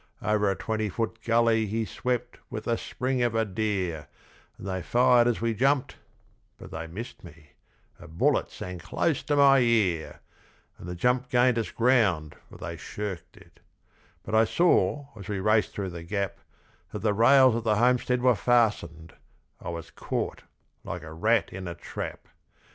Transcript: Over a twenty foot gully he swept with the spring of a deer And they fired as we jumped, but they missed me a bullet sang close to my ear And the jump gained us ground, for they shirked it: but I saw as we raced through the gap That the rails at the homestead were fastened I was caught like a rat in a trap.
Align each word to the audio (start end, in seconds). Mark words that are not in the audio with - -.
Over 0.23 0.49
a 0.49 0.55
twenty 0.55 0.89
foot 0.89 1.19
gully 1.23 1.67
he 1.67 1.85
swept 1.85 2.39
with 2.49 2.63
the 2.63 2.75
spring 2.75 3.21
of 3.21 3.35
a 3.35 3.45
deer 3.45 4.07
And 4.57 4.65
they 4.67 4.81
fired 4.81 5.27
as 5.27 5.41
we 5.41 5.53
jumped, 5.53 5.97
but 6.57 6.71
they 6.71 6.87
missed 6.87 7.23
me 7.23 7.51
a 7.99 8.07
bullet 8.07 8.49
sang 8.49 8.79
close 8.79 9.21
to 9.21 9.35
my 9.35 9.59
ear 9.59 10.21
And 10.79 10.87
the 10.89 10.95
jump 10.95 11.29
gained 11.29 11.59
us 11.59 11.69
ground, 11.69 12.35
for 12.49 12.57
they 12.57 12.77
shirked 12.77 13.37
it: 13.37 13.59
but 14.23 14.33
I 14.33 14.43
saw 14.43 15.05
as 15.15 15.27
we 15.29 15.39
raced 15.39 15.73
through 15.73 15.91
the 15.91 16.01
gap 16.01 16.39
That 16.91 17.03
the 17.03 17.13
rails 17.13 17.55
at 17.55 17.63
the 17.63 17.75
homestead 17.75 18.23
were 18.23 18.33
fastened 18.33 19.13
I 19.61 19.69
was 19.69 19.91
caught 19.91 20.41
like 20.83 21.03
a 21.03 21.13
rat 21.13 21.53
in 21.53 21.67
a 21.67 21.75
trap. 21.75 22.27